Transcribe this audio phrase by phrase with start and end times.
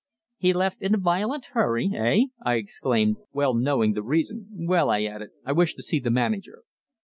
[0.37, 4.47] "He left in a violent hurry eh?" I exclaimed, well knowing the reason.
[4.51, 6.63] "Well," I added, "I wish to see the manager."